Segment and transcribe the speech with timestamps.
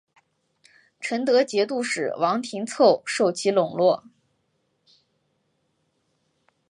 [0.99, 4.03] 成德节度使王廷凑受其笼络。